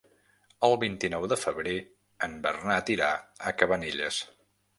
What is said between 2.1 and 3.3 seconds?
en Bernat irà